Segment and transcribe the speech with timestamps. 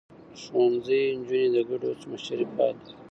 [0.41, 2.83] ښوونځی نجونې د ګډو هڅو مشري پالي.